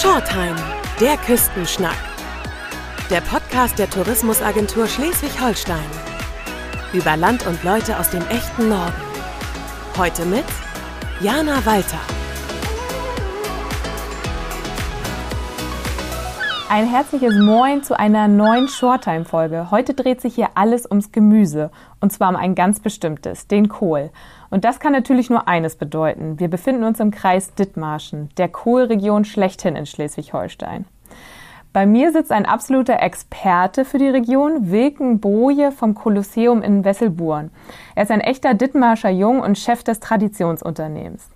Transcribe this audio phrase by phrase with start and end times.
[0.00, 0.54] Shortheim,
[1.00, 1.96] der Küstenschnack.
[3.10, 5.90] Der Podcast der Tourismusagentur Schleswig-Holstein.
[6.92, 8.94] Über Land und Leute aus dem echten Norden.
[9.96, 10.44] Heute mit
[11.20, 11.98] Jana Walter.
[16.70, 19.70] Ein herzliches Moin zu einer neuen Shorttime-Folge.
[19.70, 21.70] Heute dreht sich hier alles ums Gemüse.
[21.98, 24.10] Und zwar um ein ganz bestimmtes, den Kohl.
[24.50, 26.38] Und das kann natürlich nur eines bedeuten.
[26.38, 30.84] Wir befinden uns im Kreis Dithmarschen, der Kohlregion schlechthin in Schleswig-Holstein.
[31.72, 37.50] Bei mir sitzt ein absoluter Experte für die Region, Wilken Boje vom Kolosseum in Wesselburen.
[37.94, 41.30] Er ist ein echter Dithmarscher Jung und Chef des Traditionsunternehmens.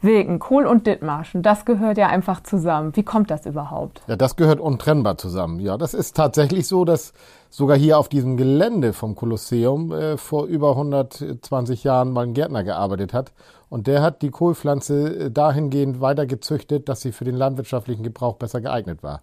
[0.00, 2.94] Wilken, Kohl und Dithmarschen, das gehört ja einfach zusammen.
[2.94, 4.00] Wie kommt das überhaupt?
[4.06, 5.58] Ja, das gehört untrennbar zusammen.
[5.58, 7.12] Ja, das ist tatsächlich so, dass
[7.50, 12.62] sogar hier auf diesem Gelände vom Kolosseum äh, vor über 120 Jahren mal ein Gärtner
[12.62, 13.32] gearbeitet hat.
[13.68, 18.36] Und der hat die Kohlpflanze äh, dahingehend weiter gezüchtet, dass sie für den landwirtschaftlichen Gebrauch
[18.36, 19.22] besser geeignet war.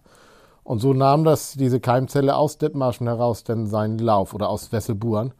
[0.62, 5.32] Und so nahm das diese Keimzelle aus Dithmarschen heraus denn seinen Lauf oder aus Wesselburen.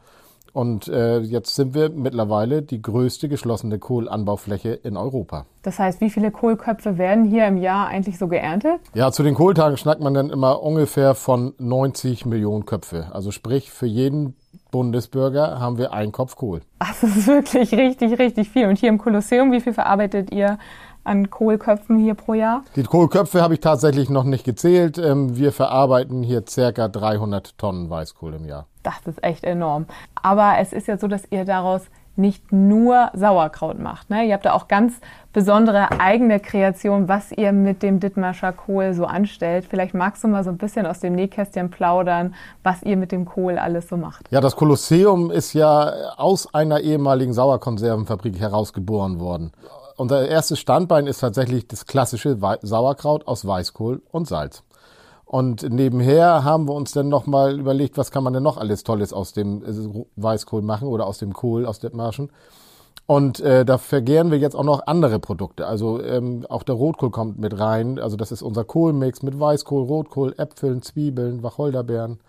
[0.53, 5.45] Und äh, jetzt sind wir mittlerweile die größte geschlossene Kohlanbaufläche in Europa.
[5.63, 8.79] Das heißt, wie viele Kohlköpfe werden hier im Jahr eigentlich so geerntet?
[8.93, 13.07] Ja, zu den Kohltagen schnackt man dann immer ungefähr von 90 Millionen Köpfe.
[13.11, 14.35] Also sprich, für jeden
[14.71, 16.61] Bundesbürger haben wir einen Kopf Kohl.
[16.79, 18.67] Ach, das ist wirklich richtig, richtig viel.
[18.67, 20.57] Und hier im Kolosseum, wie viel verarbeitet ihr
[21.07, 22.63] an Kohlköpfen hier pro Jahr?
[22.75, 24.97] Die Kohlköpfe habe ich tatsächlich noch nicht gezählt.
[24.97, 28.67] Ähm, wir verarbeiten hier circa 300 Tonnen Weißkohl im Jahr.
[28.83, 29.85] Das ist echt enorm.
[30.21, 31.83] Aber es ist ja so, dass ihr daraus
[32.17, 34.09] nicht nur Sauerkraut macht.
[34.09, 34.25] Ne?
[34.25, 34.95] Ihr habt da auch ganz
[35.33, 39.65] besondere eigene Kreation, was ihr mit dem Dithmarscher Kohl so anstellt.
[39.69, 43.25] Vielleicht magst du mal so ein bisschen aus dem Nähkästchen plaudern, was ihr mit dem
[43.25, 44.25] Kohl alles so macht.
[44.31, 49.51] Ja, das Kolosseum ist ja aus einer ehemaligen Sauerkonservenfabrik herausgeboren worden
[49.97, 54.63] unser erstes Standbein ist tatsächlich das klassische Sauerkraut aus Weißkohl und Salz.
[55.25, 59.11] Und nebenher haben wir uns dann nochmal überlegt, was kann man denn noch alles Tolles
[59.11, 62.31] aus dem äh, Weißkohl machen oder aus dem Kohl, aus Dithmarschen.
[63.07, 65.65] Und äh, da vergehren wir jetzt auch noch andere Produkte.
[65.67, 67.99] Also ähm, auch der Rotkohl kommt mit rein.
[67.99, 72.19] Also das ist unser Kohlmix mit Weißkohl, Rotkohl, Äpfeln, Zwiebeln, Wacholderbeeren.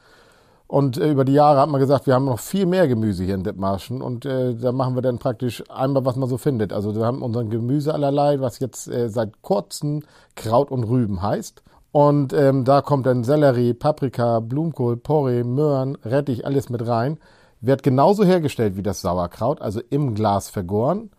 [0.69, 3.35] Und äh, über die Jahre hat man gesagt, wir haben noch viel mehr Gemüse hier
[3.35, 6.75] in Dithmarschen und äh, da machen wir dann praktisch einmal, was man so findet.
[6.75, 10.03] Also wir haben unseren Gemüse allerlei, was jetzt äh, seit kurzem
[10.37, 11.63] Kraut und Rüben heißt.
[11.91, 17.17] Und ähm, da kommt dann Sellerie, Paprika, Blumenkohl, Porree, Möhren, Rettich, alles mit rein.
[17.63, 21.11] Wird genauso hergestellt wie das Sauerkraut, also im Glas vergoren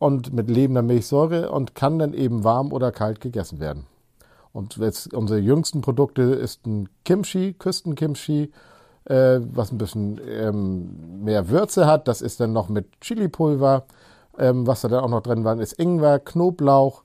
[0.00, 3.86] und mit lebender Milchsäure und kann dann eben warm oder kalt gegessen werden.
[4.52, 8.50] Und jetzt unsere jüngsten Produkte ist ein Kimchi, Küstenkimchi
[9.04, 12.08] äh, was ein bisschen ähm, mehr Würze hat.
[12.08, 13.84] Das ist dann noch mit Chilipulver.
[14.38, 17.02] Ähm, was da dann auch noch drin war, ist Ingwer, Knoblauch.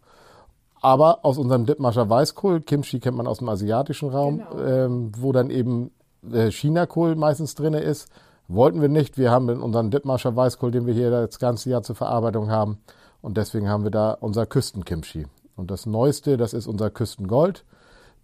[0.81, 4.63] Aber aus unserem Dithmarscher Weißkohl, Kimchi kennt man aus dem asiatischen Raum, genau.
[4.63, 5.91] ähm, wo dann eben
[6.31, 8.09] äh, Chinakohl meistens drin ist.
[8.47, 9.17] Wollten wir nicht.
[9.17, 12.77] Wir haben unseren Dithmarscher Weißkohl, den wir hier das ganze Jahr zur Verarbeitung haben.
[13.21, 15.25] Und deswegen haben wir da unser Küstenkimchi.
[15.55, 17.65] Und das Neueste, das ist unser Küstengold.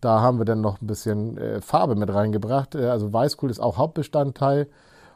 [0.01, 2.75] Da haben wir dann noch ein bisschen äh, Farbe mit reingebracht.
[2.75, 4.67] Äh, also Weißkohl ist auch Hauptbestandteil.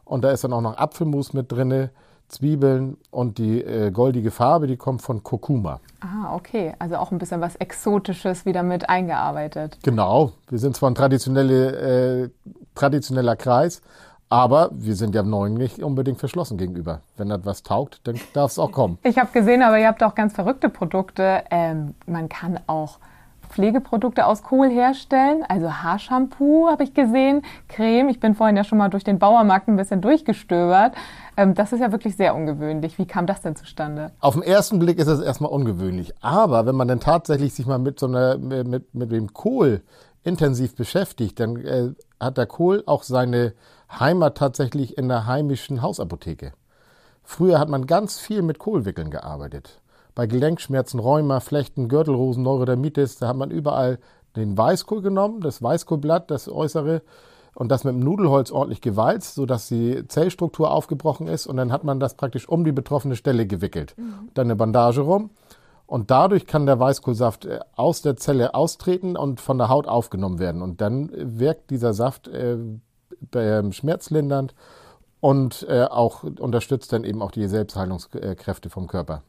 [0.05, 1.89] Und da ist dann auch noch Apfelmus mit drin,
[2.27, 5.79] Zwiebeln und die äh, goldige Farbe, die kommt von Kurkuma.
[6.01, 6.73] Ah, okay.
[6.79, 9.77] Also auch ein bisschen was Exotisches wieder mit eingearbeitet.
[9.83, 10.31] Genau.
[10.49, 12.29] Wir sind zwar ein traditionelle, äh,
[12.73, 13.81] traditioneller Kreis,
[14.29, 17.01] aber wir sind ja im Neuen nicht unbedingt verschlossen gegenüber.
[17.15, 18.97] Wenn das was taugt, dann darf es auch kommen.
[19.03, 21.43] Ich habe gesehen, aber ihr habt auch ganz verrückte Produkte.
[21.51, 22.97] Ähm, man kann auch
[23.55, 25.43] Pflegeprodukte aus Kohl herstellen.
[25.47, 28.09] Also Haarshampoo habe ich gesehen, Creme.
[28.09, 30.93] Ich bin vorhin ja schon mal durch den Bauermarkt ein bisschen durchgestöbert.
[31.37, 32.99] Ähm, das ist ja wirklich sehr ungewöhnlich.
[32.99, 34.11] Wie kam das denn zustande?
[34.19, 36.13] Auf den ersten Blick ist es erstmal ungewöhnlich.
[36.19, 39.83] Aber wenn man dann tatsächlich sich mal mit so einer, mit, mit dem Kohl
[40.23, 43.53] intensiv beschäftigt, dann äh, hat der Kohl auch seine
[43.89, 46.51] Heimat tatsächlich in der heimischen Hausapotheke.
[47.23, 49.79] Früher hat man ganz viel mit Kohlwickeln gearbeitet
[50.15, 53.99] bei Gelenkschmerzen, Rheuma, Flechten, Gürtelrosen, Neurodermitis, da hat man überall
[54.35, 57.01] den Weißkohl genommen, das Weißkohlblatt, das äußere,
[57.55, 61.47] und das mit dem Nudelholz ordentlich gewalzt, sodass die Zellstruktur aufgebrochen ist.
[61.47, 63.95] Und dann hat man das praktisch um die betroffene Stelle gewickelt.
[63.97, 64.29] Mhm.
[64.33, 65.31] Dann eine Bandage rum.
[65.87, 70.39] Und dadurch kann der Weißkohlsaft äh, aus der Zelle austreten und von der Haut aufgenommen
[70.39, 70.61] werden.
[70.61, 72.57] Und dann wirkt dieser Saft äh,
[73.71, 74.53] schmerzlindernd
[75.21, 79.21] und äh, auch unterstützt dann eben auch die Selbstheilungskräfte vom Körper.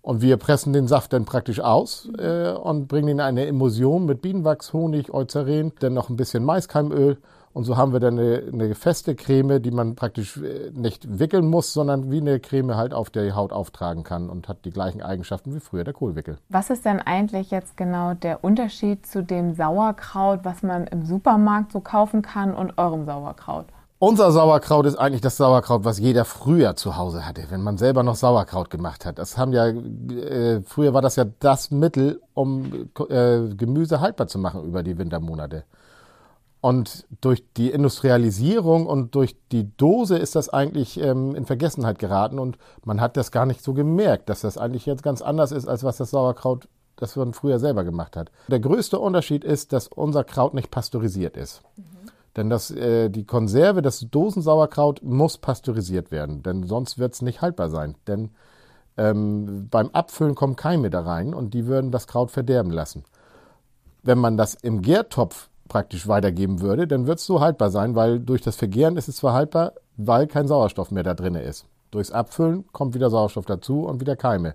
[0.00, 4.06] Und wir pressen den Saft dann praktisch aus äh, und bringen ihn in eine Emulsion
[4.06, 7.18] mit Bienenwachs, Honig, Eucerin, dann noch ein bisschen Maiskeimöl
[7.52, 11.46] Und so haben wir dann eine, eine feste Creme, die man praktisch äh, nicht wickeln
[11.46, 15.02] muss, sondern wie eine Creme halt auf der Haut auftragen kann und hat die gleichen
[15.02, 16.38] Eigenschaften wie früher der Kohlwickel.
[16.48, 21.72] Was ist denn eigentlich jetzt genau der Unterschied zu dem Sauerkraut, was man im Supermarkt
[21.72, 23.66] so kaufen kann und eurem Sauerkraut?
[24.00, 28.04] Unser Sauerkraut ist eigentlich das Sauerkraut, was jeder früher zu Hause hatte, wenn man selber
[28.04, 29.18] noch Sauerkraut gemacht hat.
[29.18, 34.38] Das haben ja äh, früher war das ja das Mittel, um äh, Gemüse haltbar zu
[34.38, 35.64] machen über die Wintermonate.
[36.60, 42.38] Und durch die Industrialisierung und durch die Dose ist das eigentlich ähm, in Vergessenheit geraten
[42.38, 45.66] und man hat das gar nicht so gemerkt, dass das eigentlich jetzt ganz anders ist,
[45.66, 48.30] als was das Sauerkraut, das man früher selber gemacht hat.
[48.46, 51.62] Der größte Unterschied ist, dass unser Kraut nicht pasteurisiert ist.
[51.76, 51.97] Mhm.
[52.38, 57.42] Denn das, äh, die Konserve, das Dosensauerkraut muss pasteurisiert werden, denn sonst wird es nicht
[57.42, 57.96] haltbar sein.
[58.06, 58.30] Denn
[58.96, 63.02] ähm, beim Abfüllen kommen Keime da rein und die würden das Kraut verderben lassen.
[64.04, 68.20] Wenn man das im Gärtopf praktisch weitergeben würde, dann wird es so haltbar sein, weil
[68.20, 71.66] durch das Vergären ist es zwar haltbar, weil kein Sauerstoff mehr da drin ist.
[71.90, 74.54] Durchs Abfüllen kommt wieder Sauerstoff dazu und wieder Keime.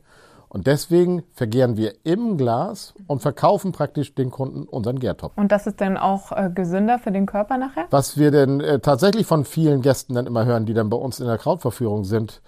[0.53, 5.33] Und deswegen vergären wir im Glas und verkaufen praktisch den Kunden unseren Gärtopf.
[5.35, 7.88] Und das ist dann auch äh, gesünder für den Körper nachher?
[7.89, 11.19] Was wir denn äh, tatsächlich von vielen Gästen dann immer hören, die dann bei uns
[11.19, 12.44] in der Krautverführung sind,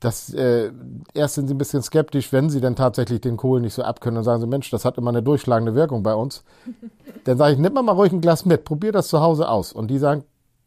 [0.00, 0.70] dass äh,
[1.14, 4.18] erst sind sie ein bisschen skeptisch, wenn sie dann tatsächlich den Kohl nicht so abkönnen
[4.18, 6.44] und sagen sie, Mensch, das hat immer eine durchschlagende Wirkung bei uns.
[7.24, 9.72] dann sage ich, nimm mal, mal ruhig ein Glas mit, probier das zu Hause aus.
[9.72, 10.24] Und die sagen,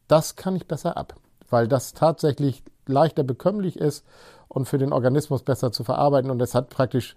[0.07, 1.13] das kann ich besser ab,
[1.51, 4.03] weil das tatsächlich leichter bekömmlich ist
[4.49, 6.29] und für den Organismus besser zu verarbeiten.
[6.29, 7.15] Und es hat praktisch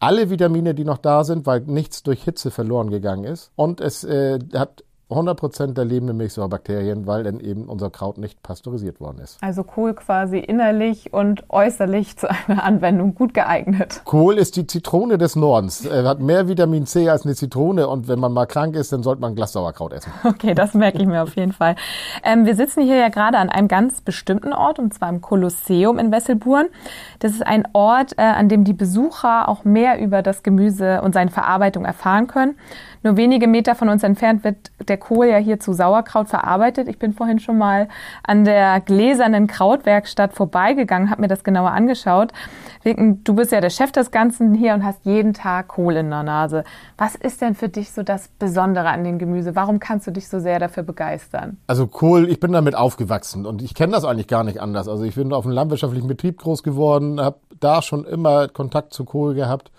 [0.00, 3.50] alle Vitamine, die noch da sind, weil nichts durch Hitze verloren gegangen ist.
[3.56, 9.00] Und es äh, hat 100% der lebenden Milchsäurebakterien, weil dann eben unser Kraut nicht pasteurisiert
[9.00, 9.38] worden ist.
[9.42, 14.00] Also Kohl quasi innerlich und äußerlich zu einer Anwendung gut geeignet.
[14.04, 15.84] Kohl ist die Zitrone des Nordens.
[15.84, 19.02] Er hat mehr Vitamin C als eine Zitrone und wenn man mal krank ist, dann
[19.02, 20.12] sollte man ein Glas Sauerkraut essen.
[20.24, 21.76] Okay, das merke ich mir auf jeden Fall.
[22.22, 25.98] Ähm, wir sitzen hier ja gerade an einem ganz bestimmten Ort und zwar im Kolosseum
[25.98, 26.68] in Wesselburen.
[27.20, 31.12] Das ist ein Ort, äh, an dem die Besucher auch mehr über das Gemüse und
[31.12, 32.56] seine Verarbeitung erfahren können.
[33.04, 34.56] Nur wenige Meter von uns entfernt wird
[34.88, 36.88] der Kohl ja hier zu Sauerkraut verarbeitet.
[36.88, 37.88] Ich bin vorhin schon mal
[38.22, 42.32] an der gläsernen Krautwerkstatt vorbeigegangen, habe mir das genauer angeschaut.
[42.84, 46.22] Du bist ja der Chef des Ganzen hier und hast jeden Tag Kohl in der
[46.22, 46.64] Nase.
[46.96, 49.54] Was ist denn für dich so das Besondere an dem Gemüse?
[49.54, 51.58] Warum kannst du dich so sehr dafür begeistern?
[51.66, 54.88] Also Kohl, ich bin damit aufgewachsen und ich kenne das eigentlich gar nicht anders.
[54.88, 59.04] Also ich bin auf einem landwirtschaftlichen Betrieb groß geworden, habe da schon immer Kontakt zu
[59.04, 59.70] Kohl gehabt.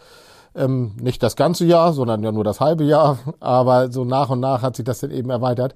[0.55, 3.17] Ähm, nicht das ganze Jahr, sondern ja nur das halbe Jahr.
[3.39, 5.75] Aber so nach und nach hat sich das dann eben erweitert.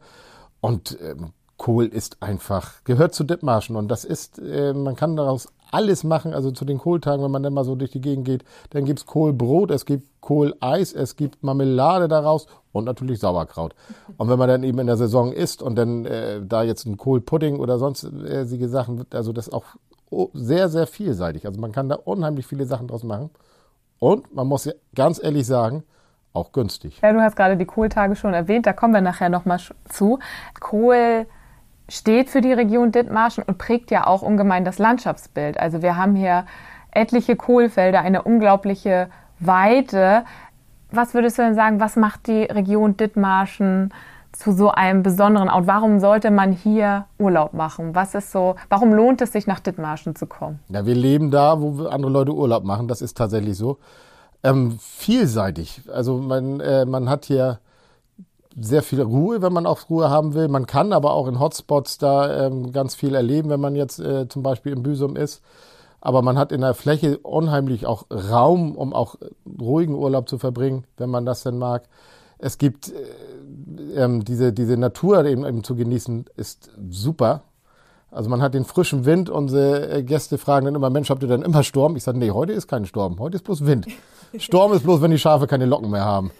[0.61, 3.75] Und ähm, Kohl ist einfach, gehört zu Dithmarschen.
[3.75, 6.33] Und das ist, äh, man kann daraus alles machen.
[6.33, 9.05] Also zu den Kohltagen, wenn man dann mal so durch die Gegend geht, dann gibt's
[9.05, 13.75] Kohlbrot, es gibt Kohleis, es gibt Marmelade daraus und natürlich Sauerkraut.
[14.17, 16.97] Und wenn man dann eben in der Saison isst und dann äh, da jetzt ein
[16.97, 19.65] Kohlpudding oder sonstige Sachen, also das auch
[20.33, 21.45] sehr, sehr vielseitig.
[21.45, 23.29] Also man kann da unheimlich viele Sachen draus machen.
[23.99, 25.83] Und man muss ganz ehrlich sagen,
[26.33, 26.99] auch günstig.
[27.01, 29.59] Ja, du hast gerade die Kohltage schon erwähnt, da kommen wir nachher nochmal
[29.89, 30.19] zu.
[30.59, 31.25] Kohl
[31.89, 35.59] steht für die Region Dithmarschen und prägt ja auch ungemein das Landschaftsbild.
[35.59, 36.45] Also wir haben hier
[36.91, 39.09] etliche Kohlfelder, eine unglaubliche
[39.39, 40.23] Weite.
[40.91, 43.93] Was würdest du denn sagen, was macht die Region Dithmarschen
[44.31, 45.67] zu so einem besonderen Ort?
[45.67, 47.95] Warum sollte man hier Urlaub machen?
[47.95, 50.59] Was ist so, warum lohnt es sich nach Dithmarschen zu kommen?
[50.69, 52.87] Ja, wir leben da, wo andere Leute Urlaub machen.
[52.87, 53.77] Das ist tatsächlich so.
[54.43, 55.81] Ähm, vielseitig.
[55.91, 57.59] Also man, äh, man hat hier
[58.59, 60.47] sehr viel Ruhe, wenn man auch Ruhe haben will.
[60.47, 64.27] Man kann aber auch in Hotspots da ähm, ganz viel erleben, wenn man jetzt äh,
[64.27, 65.41] zum Beispiel im Büsum ist.
[66.01, 69.15] Aber man hat in der Fläche unheimlich auch Raum, um auch
[69.59, 71.83] ruhigen Urlaub zu verbringen, wenn man das denn mag.
[72.39, 77.43] Es gibt äh, ähm, diese, diese Natur eben, eben zu genießen, ist super.
[78.11, 79.29] Also man hat den frischen Wind.
[79.29, 81.95] Unsere äh, Gäste fragen dann immer, Mensch, habt ihr denn immer Sturm?
[81.95, 83.19] Ich sage, nee, heute ist kein Sturm.
[83.19, 83.87] Heute ist bloß Wind.
[84.37, 86.31] Sturm ist bloß, wenn die Schafe keine Locken mehr haben.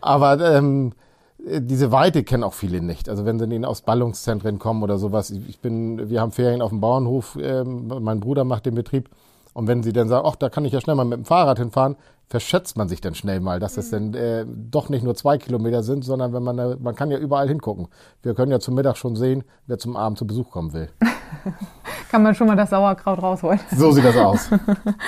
[0.00, 0.92] Aber ähm,
[1.38, 3.08] diese Weite kennen auch viele nicht.
[3.08, 5.30] Also wenn sie aus Ballungszentren kommen oder sowas.
[5.30, 7.38] Ich bin, wir haben Ferien auf dem Bauernhof.
[7.40, 9.08] Ähm, mein Bruder macht den Betrieb.
[9.52, 11.58] Und wenn sie dann sagen, ach, da kann ich ja schnell mal mit dem Fahrrad
[11.58, 11.96] hinfahren,
[12.28, 14.12] verschätzt man sich dann schnell mal, dass es mhm.
[14.12, 17.18] dann äh, doch nicht nur zwei Kilometer sind, sondern wenn man, äh, man kann ja
[17.18, 17.88] überall hingucken.
[18.22, 20.88] Wir können ja zum Mittag schon sehen, wer zum Abend zu Besuch kommen will.
[22.10, 23.60] kann man schon mal das Sauerkraut rausholen.
[23.76, 24.48] So sieht das aus.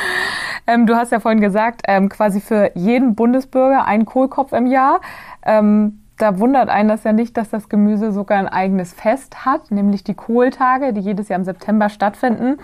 [0.66, 5.00] ähm, du hast ja vorhin gesagt, ähm, quasi für jeden Bundesbürger ein Kohlkopf im Jahr.
[5.44, 9.70] Ähm, da wundert einen das ja nicht, dass das Gemüse sogar ein eigenes Fest hat,
[9.70, 12.58] nämlich die Kohltage, die jedes Jahr im September stattfinden.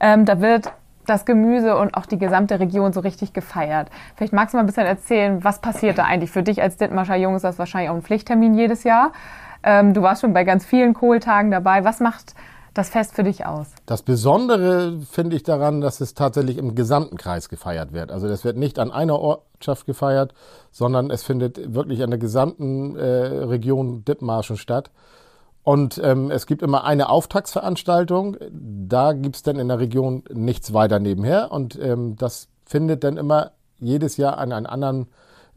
[0.00, 0.72] Ähm, da wird
[1.06, 3.88] das Gemüse und auch die gesamte Region so richtig gefeiert.
[4.16, 6.30] Vielleicht magst du mal ein bisschen erzählen, was passiert da eigentlich?
[6.30, 9.12] Für dich als Dittmarscher Jung ist das wahrscheinlich auch ein Pflichttermin jedes Jahr.
[9.62, 11.84] Ähm, du warst schon bei ganz vielen Kohltagen dabei.
[11.84, 12.34] Was macht
[12.76, 13.68] das Fest für dich aus?
[13.86, 18.12] Das Besondere finde ich daran, dass es tatsächlich im gesamten Kreis gefeiert wird.
[18.12, 20.34] Also das wird nicht an einer Ortschaft gefeiert,
[20.70, 24.90] sondern es findet wirklich an der gesamten äh, Region Dithmarschen statt.
[25.66, 28.36] Und ähm, es gibt immer eine Auftaktsveranstaltung.
[28.52, 31.50] Da gibt es dann in der Region nichts weiter nebenher.
[31.50, 35.08] Und ähm, das findet dann immer jedes Jahr an einer anderen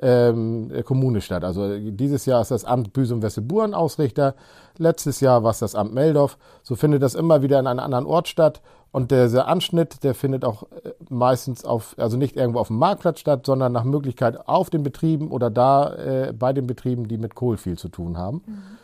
[0.01, 1.43] ähm, Kommune statt.
[1.43, 4.33] Also dieses Jahr ist das Amt Büsum-Wesseburen Ausrichter,
[4.79, 6.39] letztes Jahr war es das Amt Meldorf.
[6.63, 8.61] So findet das immer wieder an einem anderen Ort statt.
[8.91, 13.19] Und dieser Anschnitt, der findet auch äh, meistens auf, also nicht irgendwo auf dem Marktplatz
[13.19, 17.35] statt, sondern nach Möglichkeit auf den Betrieben oder da äh, bei den Betrieben, die mit
[17.35, 18.41] Kohl viel zu tun haben.
[18.47, 18.79] Mhm.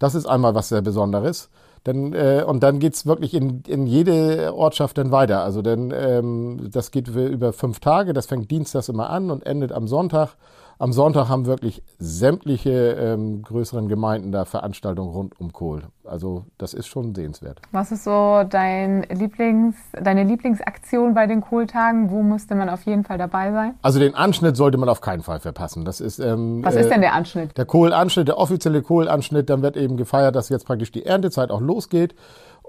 [0.00, 1.50] Das ist einmal was sehr Besonderes.
[1.86, 5.42] Denn, äh, und dann geht's wirklich in, in jede Ortschaft dann weiter.
[5.44, 9.72] Also denn, ähm, das geht über fünf Tage, das fängt dienstags immer an und endet
[9.72, 10.34] am Sonntag.
[10.80, 15.82] Am Sonntag haben wirklich sämtliche ähm, größeren Gemeinden da Veranstaltungen rund um Kohl.
[16.04, 17.60] Also das ist schon sehenswert.
[17.70, 22.10] Was ist so dein Lieblings, deine Lieblingsaktion bei den Kohltagen?
[22.10, 23.74] Wo müsste man auf jeden Fall dabei sein?
[23.82, 25.84] Also den Anschnitt sollte man auf keinen Fall verpassen.
[25.84, 27.58] Das ist, ähm, Was ist denn der Anschnitt?
[27.58, 29.50] Der Kohlanschnitt, der offizielle Kohlanschnitt.
[29.50, 32.14] Dann wird eben gefeiert, dass jetzt praktisch die Erntezeit auch losgeht.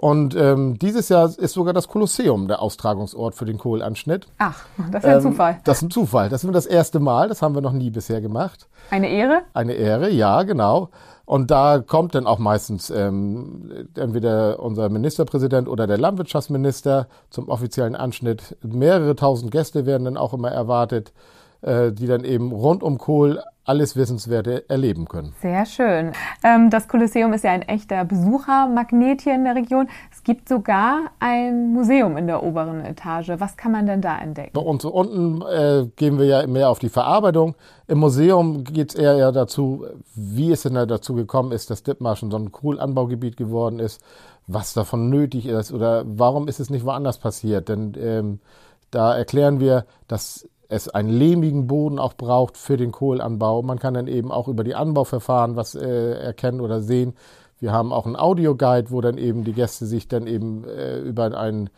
[0.02, 4.26] Und ähm, dieses Jahr ist sogar das Kolosseum der Austragungsort für den Kohlanschnitt.
[4.40, 5.60] Ach, das ist ein ähm, Zufall.
[5.64, 6.30] Das ist ein Zufall.
[6.30, 7.30] Das ist das erste Mal.
[7.30, 8.68] Das haben wir noch nie bisher gemacht.
[8.90, 9.44] Eine Ehre?
[9.54, 10.90] Eine Ehre, ja, genau.
[11.26, 17.96] Und da kommt dann auch meistens ähm, entweder unser Ministerpräsident oder der Landwirtschaftsminister zum offiziellen
[17.96, 18.58] Anschnitt.
[18.64, 21.14] Mehrere tausend Gäste werden dann auch immer erwartet,
[21.62, 25.34] äh, die dann eben rund um Kohl alles Wissenswerte erleben können.
[25.40, 26.14] Sehr schön.
[26.44, 29.88] Ähm, das Kolosseum ist ja ein echter Besuchermagnet hier in der Region.
[30.12, 33.30] Es gibt sogar ein Museum in der oberen Etage.
[33.38, 34.52] Was kann man denn da entdecken?
[34.54, 37.56] Bei uns unten äh, gehen wir ja mehr auf die Verarbeitung.
[37.88, 42.38] Im Museum geht es eher, dazu, wie es denn dazu gekommen ist, dass Dithmarschen so
[42.38, 44.02] ein Kohlanbaugebiet geworden ist,
[44.48, 47.70] was davon nötig ist oder warum ist es nicht woanders passiert.
[47.70, 48.40] Denn ähm,
[48.90, 53.62] da erklären wir, dass es einen lehmigen Boden auch braucht für den Kohlanbau.
[53.62, 57.14] Man kann dann eben auch über die Anbauverfahren was äh, erkennen oder sehen.
[57.60, 61.38] Wir haben auch einen Audioguide, wo dann eben die Gäste sich dann eben äh, über
[61.38, 61.70] ein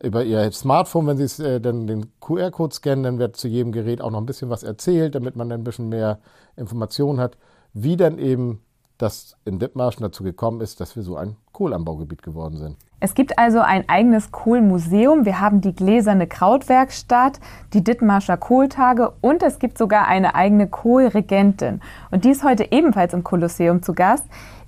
[0.00, 3.72] über ihr Smartphone, wenn sie es äh, dann den QR-Code scannen, dann wird zu jedem
[3.72, 6.20] Gerät auch noch ein bisschen was erzählt, damit man dann ein bisschen mehr
[6.56, 7.36] Informationen hat,
[7.74, 8.62] wie dann eben
[8.98, 12.76] das in Dithmarschen dazu gekommen ist, dass wir so ein Kohlanbaugebiet geworden sind.
[13.00, 15.24] Es gibt also ein eigenes Kohlmuseum.
[15.24, 17.38] Wir haben die gläserne Krautwerkstatt,
[17.72, 21.80] die Dithmarscher Kohltage und es gibt sogar eine eigene Kohlregentin.
[22.10, 24.24] Und die ist heute ebenfalls im Kolosseum zu Gast.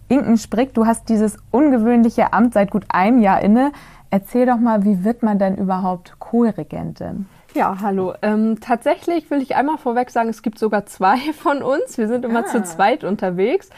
[0.09, 3.73] Inken Sprick, du hast dieses ungewöhnliche Amt seit gut einem Jahr inne.
[4.11, 7.27] Erzähl doch mal, wie wird man denn überhaupt Kohlregentin?
[7.55, 8.15] Ja, hallo.
[8.23, 11.99] Ähm, tatsächlich will ich einmal vorweg sagen, es gibt sogar zwei von uns.
[11.99, 12.47] Wir sind immer ah.
[12.47, 13.71] zu zweit unterwegs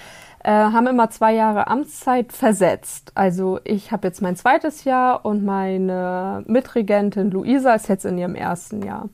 [0.45, 3.13] äh, haben immer zwei Jahre Amtszeit versetzt.
[3.15, 8.35] Also ich habe jetzt mein zweites Jahr und meine Mitregentin Luisa ist jetzt in ihrem
[8.35, 9.09] ersten Jahr.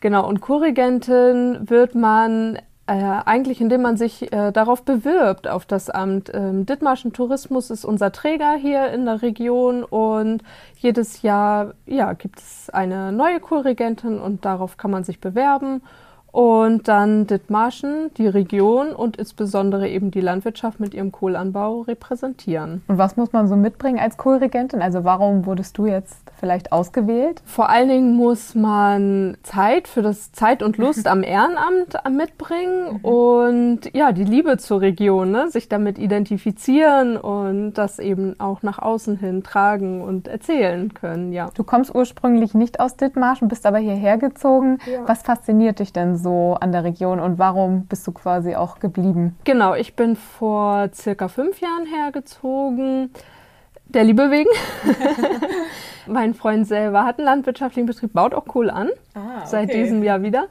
[0.00, 5.88] Genau, und Korrigentin wird man äh, eigentlich, indem man sich äh, darauf bewirbt, auf das
[5.88, 6.30] Amt.
[6.34, 10.42] Ähm, Dithmarschen Tourismus ist unser Träger hier in der Region und
[10.78, 15.82] jedes Jahr ja, gibt es eine neue Korrigentin und darauf kann man sich bewerben.
[16.32, 22.82] Und dann Dithmarschen, die Region und insbesondere eben die Landwirtschaft mit ihrem Kohlanbau repräsentieren.
[22.88, 24.80] Und was muss man so mitbringen als Kohlregentin?
[24.80, 27.42] Also warum wurdest du jetzt vielleicht ausgewählt?
[27.44, 33.04] Vor allen Dingen muss man Zeit für das Zeit und Lust am Ehrenamt mitbringen mhm.
[33.04, 35.50] und ja, die Liebe zur Region, ne?
[35.50, 41.50] sich damit identifizieren und das eben auch nach außen hin tragen und erzählen können, ja.
[41.54, 44.78] Du kommst ursprünglich nicht aus Dithmarschen, bist aber hierher gezogen.
[44.90, 45.06] Ja.
[45.06, 49.36] Was fasziniert dich denn so an der Region und warum bist du quasi auch geblieben?
[49.44, 53.10] Genau, ich bin vor circa fünf Jahren hergezogen.
[53.86, 54.50] Der Liebe wegen.
[56.06, 58.88] mein Freund selber hat einen landwirtschaftlichen Betrieb, baut auch Kohle an.
[59.14, 59.46] Ah, okay.
[59.46, 60.46] Seit diesem Jahr wieder.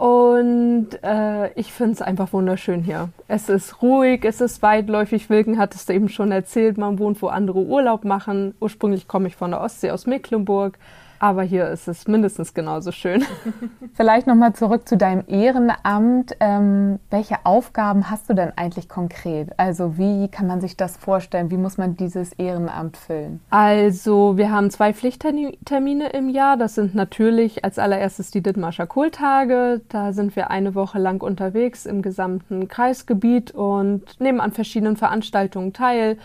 [0.00, 3.10] Und äh, ich finde es einfach wunderschön hier.
[3.28, 5.28] Es ist ruhig, es ist weitläufig.
[5.28, 8.54] Wilken hat es eben schon erzählt, man wohnt, wo andere Urlaub machen.
[8.60, 10.78] Ursprünglich komme ich von der Ostsee aus Mecklenburg.
[11.22, 13.22] Aber hier ist es mindestens genauso schön.
[13.92, 16.34] Vielleicht nochmal zurück zu deinem Ehrenamt.
[16.40, 19.50] Ähm, welche Aufgaben hast du denn eigentlich konkret?
[19.58, 21.50] Also wie kann man sich das vorstellen?
[21.50, 23.40] Wie muss man dieses Ehrenamt füllen?
[23.50, 26.56] Also wir haben zwei Pflichttermine im Jahr.
[26.56, 29.82] Das sind natürlich als allererstes die Dithmarscher Kohltage.
[29.90, 35.74] Da sind wir eine Woche lang unterwegs im gesamten Kreisgebiet und nehmen an verschiedenen Veranstaltungen
[35.74, 36.16] teil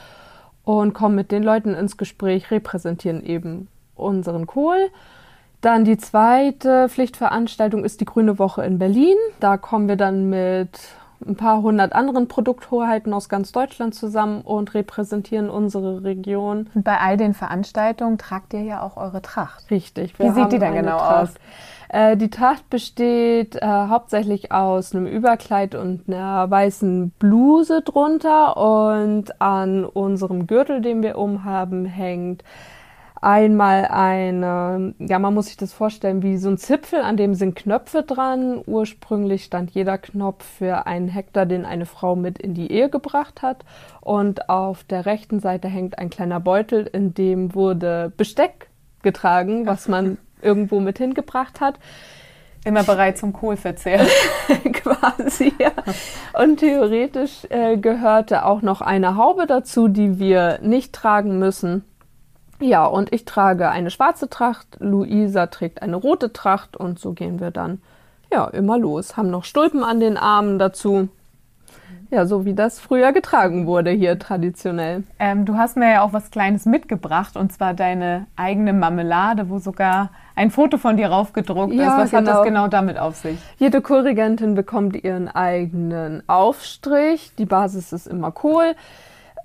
[0.64, 4.90] und kommen mit den Leuten ins Gespräch, repräsentieren eben unseren Kohl.
[5.62, 9.16] Dann die zweite Pflichtveranstaltung ist die Grüne Woche in Berlin.
[9.40, 10.80] Da kommen wir dann mit
[11.26, 16.70] ein paar hundert anderen Produkthoheiten aus ganz Deutschland zusammen und repräsentieren unsere Region.
[16.76, 19.72] Und bei all den Veranstaltungen tragt ihr ja auch eure Tracht.
[19.72, 20.20] Richtig.
[20.20, 21.30] Wie sieht die denn genau Tracht.
[21.30, 21.34] aus?
[21.90, 29.42] Äh, die Tracht besteht äh, hauptsächlich aus einem Überkleid und einer weißen Bluse drunter und
[29.42, 32.44] an unserem Gürtel, den wir umhaben, hängt
[33.26, 37.56] einmal eine, ja, man muss sich das vorstellen wie so ein Zipfel, an dem sind
[37.56, 38.62] Knöpfe dran.
[38.68, 43.42] Ursprünglich stand jeder Knopf für einen Hektar, den eine Frau mit in die Ehe gebracht
[43.42, 43.66] hat.
[44.00, 48.70] Und auf der rechten Seite hängt ein kleiner Beutel, in dem wurde Besteck
[49.02, 51.80] getragen, was man irgendwo mit hingebracht hat.
[52.64, 54.06] Immer bereit zum Kohlverzehr.
[54.74, 55.72] Quasi, ja.
[56.40, 61.84] Und theoretisch äh, gehörte auch noch eine Haube dazu, die wir nicht tragen müssen.
[62.60, 67.40] Ja, und ich trage eine schwarze Tracht, Luisa trägt eine rote Tracht und so gehen
[67.40, 67.82] wir dann
[68.32, 69.18] ja immer los.
[69.18, 71.10] Haben noch Stulpen an den Armen dazu.
[72.12, 75.04] Ja, so wie das früher getragen wurde hier traditionell.
[75.20, 79.58] Ähm, du hast mir ja auch was Kleines mitgebracht und zwar deine eigene Marmelade, wo
[79.58, 81.98] sogar ein Foto von dir raufgedruckt ja, ist.
[81.98, 82.20] Was genau.
[82.20, 82.64] hat das genau.
[82.64, 83.38] genau damit auf sich?
[83.58, 87.32] Jede Korrigentin bekommt ihren eigenen Aufstrich.
[87.38, 88.76] Die Basis ist immer Kohl.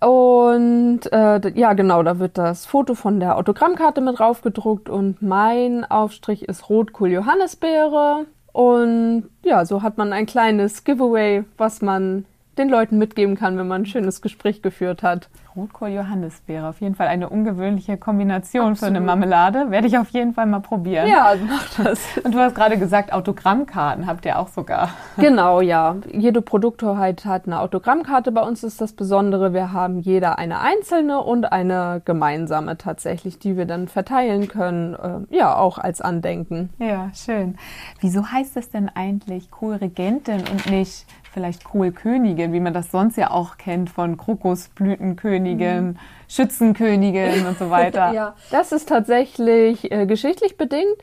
[0.01, 5.85] Und äh, ja, genau, da wird das Foto von der Autogrammkarte mit draufgedruckt und mein
[5.85, 8.25] Aufstrich ist Rotkohl Johannisbeere.
[8.53, 12.25] Und ja, so hat man ein kleines Giveaway, was man
[12.57, 15.29] den Leuten mitgeben kann, wenn man ein schönes Gespräch geführt hat.
[15.57, 18.79] Rotkohl-Johannisbeere, auf jeden Fall eine ungewöhnliche Kombination Absolut.
[18.79, 19.71] für eine Marmelade.
[19.71, 21.09] Werde ich auf jeden Fall mal probieren.
[21.09, 22.01] Ja, mach das.
[22.25, 24.91] Und du hast gerade gesagt, Autogrammkarten habt ihr auch sogar.
[25.17, 25.97] Genau, ja.
[26.13, 28.33] Jede Produkthoheit hat eine Autogrammkarte.
[28.33, 33.57] Bei uns ist das Besondere, wir haben jeder eine einzelne und eine gemeinsame tatsächlich, die
[33.57, 34.95] wir dann verteilen können.
[34.95, 36.71] Äh, ja, auch als Andenken.
[36.79, 37.57] Ja, schön.
[38.01, 43.31] Wieso heißt es denn eigentlich Kohlregentin und nicht vielleicht Kohlkönigin, wie man das sonst ja
[43.31, 45.97] auch kennt von Krokusblütenkönigin, mhm.
[46.29, 48.13] Schützenkönigin und so weiter.
[48.13, 50.97] ja, das ist tatsächlich äh, geschichtlich bedingt,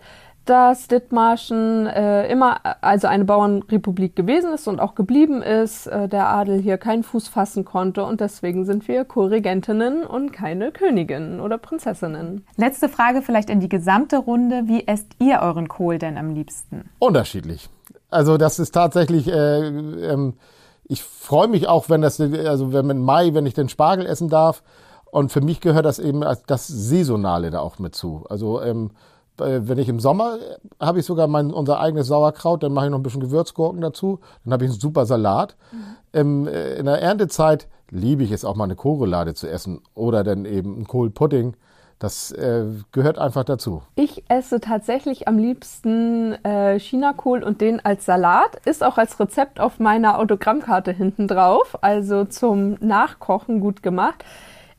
[0.48, 6.28] dass Dithmarschen äh, immer also eine Bauernrepublik gewesen ist und auch geblieben ist, äh, der
[6.28, 11.58] Adel hier keinen Fuß fassen konnte und deswegen sind wir Kohlregentinnen und keine Königinnen oder
[11.58, 12.46] Prinzessinnen.
[12.56, 14.64] Letzte Frage vielleicht in die gesamte Runde.
[14.66, 16.90] Wie esst ihr euren Kohl denn am liebsten?
[17.00, 17.70] Unterschiedlich.
[18.10, 20.36] Also das ist tatsächlich, äh, ähm,
[20.90, 24.30] ich freue mich auch, wenn das, also wenn im Mai, wenn ich den Spargel essen
[24.30, 24.64] darf.
[25.12, 28.26] Und für mich gehört das eben das Saisonale da auch mit zu.
[28.30, 28.92] Also ähm,
[29.38, 30.38] wenn ich im Sommer
[30.80, 34.20] habe ich sogar mein, unser eigenes Sauerkraut, dann mache ich noch ein bisschen Gewürzgurken dazu,
[34.44, 35.56] dann habe ich einen super Salat.
[35.72, 35.78] Mhm.
[36.14, 40.46] Ähm, in der Erntezeit liebe ich es auch mal eine Kohlroulade zu essen oder dann
[40.46, 41.56] eben einen Kohlpudding.
[42.00, 43.82] Das äh, gehört einfach dazu.
[43.96, 48.62] Ich esse tatsächlich am liebsten äh, Chinakohl und den als Salat.
[48.66, 51.78] Ist auch als Rezept auf meiner Autogrammkarte hinten drauf.
[51.82, 54.24] Also zum Nachkochen gut gemacht.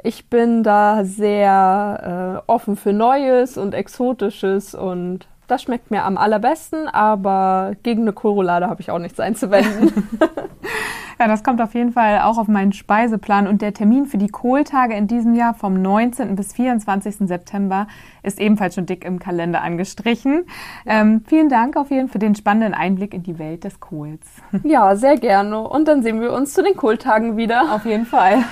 [0.00, 6.16] Ich bin da sehr äh, offen für Neues und Exotisches und das schmeckt mir am
[6.16, 9.92] allerbesten, aber gegen eine Kohlroulade habe ich auch nichts einzuwenden.
[11.18, 13.46] ja, das kommt auf jeden Fall auch auf meinen Speiseplan.
[13.46, 16.36] Und der Termin für die Kohltage in diesem Jahr vom 19.
[16.36, 17.16] bis 24.
[17.28, 17.86] September
[18.22, 20.44] ist ebenfalls schon dick im Kalender angestrichen.
[20.84, 21.00] Ja.
[21.00, 24.26] Ähm, vielen Dank auf jeden Fall für den spannenden Einblick in die Welt des Kohls.
[24.64, 25.60] Ja, sehr gerne.
[25.60, 27.74] Und dann sehen wir uns zu den Kohltagen wieder.
[27.74, 28.44] Auf jeden Fall.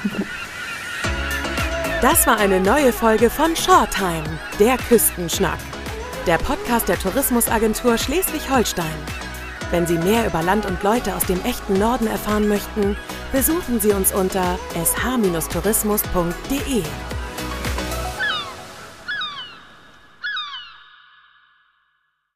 [2.01, 4.25] Das war eine neue Folge von Shorttime,
[4.59, 5.76] der Küstenschnack
[6.27, 8.97] der Podcast der Tourismusagentur Schleswig-Holstein.
[9.71, 12.97] Wenn Sie mehr über Land und Leute aus dem echten Norden erfahren möchten,
[13.33, 16.83] besuchen Sie uns unter sh-tourismus.de.